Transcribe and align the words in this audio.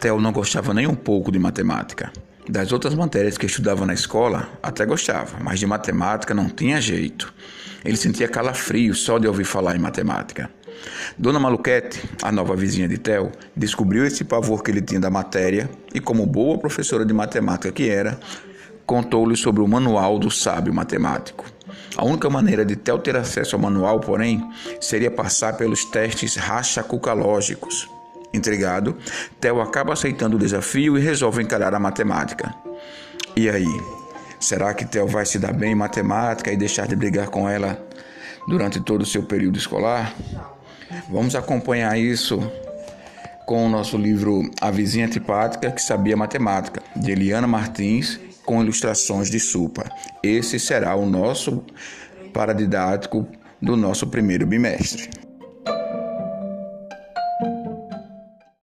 Theo 0.00 0.20
não 0.20 0.32
gostava 0.32 0.72
nem 0.72 0.86
um 0.86 0.94
pouco 0.94 1.32
de 1.32 1.38
matemática. 1.38 2.12
Das 2.48 2.70
outras 2.72 2.94
matérias 2.94 3.36
que 3.36 3.46
estudava 3.46 3.84
na 3.84 3.92
escola, 3.92 4.48
até 4.62 4.86
gostava, 4.86 5.38
mas 5.42 5.58
de 5.58 5.66
matemática 5.66 6.32
não 6.32 6.48
tinha 6.48 6.80
jeito. 6.80 7.34
Ele 7.84 7.96
sentia 7.96 8.28
calafrio 8.28 8.94
só 8.94 9.18
de 9.18 9.26
ouvir 9.26 9.44
falar 9.44 9.74
em 9.76 9.78
matemática. 9.78 10.48
Dona 11.18 11.40
Maluquete, 11.40 12.00
a 12.22 12.30
nova 12.30 12.54
vizinha 12.54 12.88
de 12.88 12.96
Theo, 12.96 13.32
descobriu 13.56 14.06
esse 14.06 14.24
pavor 14.24 14.62
que 14.62 14.70
ele 14.70 14.80
tinha 14.80 15.00
da 15.00 15.10
matéria 15.10 15.68
e, 15.92 15.98
como 15.98 16.24
boa 16.24 16.56
professora 16.58 17.04
de 17.04 17.12
matemática 17.12 17.72
que 17.72 17.90
era, 17.90 18.18
contou-lhe 18.86 19.36
sobre 19.36 19.60
o 19.60 19.68
manual 19.68 20.18
do 20.18 20.30
sábio 20.30 20.72
matemático. 20.72 21.44
A 21.96 22.04
única 22.04 22.30
maneira 22.30 22.64
de 22.64 22.76
Theo 22.76 22.98
ter 22.98 23.16
acesso 23.16 23.56
ao 23.56 23.60
manual, 23.60 23.98
porém, 23.98 24.48
seria 24.80 25.10
passar 25.10 25.56
pelos 25.56 25.84
testes 25.84 26.36
rachacucalógicos. 26.36 27.97
Intrigado, 28.32 28.96
Theo 29.40 29.60
acaba 29.60 29.92
aceitando 29.92 30.36
o 30.36 30.38
desafio 30.38 30.98
e 30.98 31.00
resolve 31.00 31.42
encarar 31.42 31.74
a 31.74 31.78
matemática. 31.78 32.54
E 33.36 33.48
aí? 33.48 33.66
Será 34.40 34.72
que 34.72 34.84
Theo 34.84 35.06
vai 35.06 35.26
se 35.26 35.38
dar 35.38 35.52
bem 35.52 35.72
em 35.72 35.74
matemática 35.74 36.52
e 36.52 36.56
deixar 36.56 36.86
de 36.86 36.94
brigar 36.94 37.28
com 37.28 37.48
ela 37.48 37.84
durante 38.46 38.80
todo 38.80 39.02
o 39.02 39.06
seu 39.06 39.22
período 39.22 39.58
escolar? 39.58 40.14
Vamos 41.08 41.34
acompanhar 41.34 41.98
isso 41.98 42.38
com 43.46 43.66
o 43.66 43.68
nosso 43.68 43.96
livro 43.96 44.42
A 44.60 44.70
Vizinha 44.70 45.06
Antipática 45.06 45.70
que 45.70 45.80
Sabia 45.80 46.16
Matemática, 46.16 46.82
de 46.94 47.10
Eliana 47.10 47.46
Martins, 47.46 48.20
com 48.44 48.62
ilustrações 48.62 49.30
de 49.30 49.40
Supa. 49.40 49.90
Esse 50.22 50.58
será 50.58 50.94
o 50.94 51.06
nosso 51.06 51.64
paradidático 52.32 53.26
do 53.60 53.76
nosso 53.76 54.06
primeiro 54.06 54.46
bimestre. 54.46 55.27